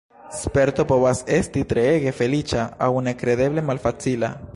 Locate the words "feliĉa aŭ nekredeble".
2.21-3.65